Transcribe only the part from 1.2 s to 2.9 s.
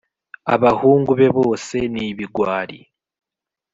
bose nibigwari.